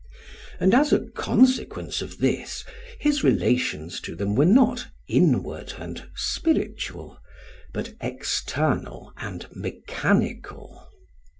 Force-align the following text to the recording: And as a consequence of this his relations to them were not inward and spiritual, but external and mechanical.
And 0.59 0.73
as 0.73 0.91
a 0.91 1.01
consequence 1.09 2.01
of 2.01 2.17
this 2.17 2.63
his 2.99 3.23
relations 3.23 4.01
to 4.01 4.15
them 4.15 4.33
were 4.33 4.47
not 4.47 4.87
inward 5.07 5.75
and 5.77 6.09
spiritual, 6.15 7.19
but 7.71 7.93
external 8.01 9.13
and 9.17 9.45
mechanical. 9.55 10.87